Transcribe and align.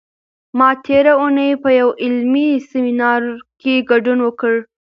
ما 0.57 0.69
تېره 0.85 1.13
اونۍ 1.21 1.51
په 1.63 1.69
یوه 1.79 1.97
علمي 2.03 2.49
سیمینار 2.69 3.21
کې 3.61 3.73
ګډون 3.89 4.19
وکړ. 4.23 4.53